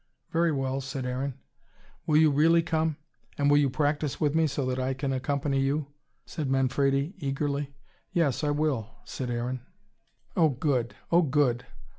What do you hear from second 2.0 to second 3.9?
"Will you really come? And will you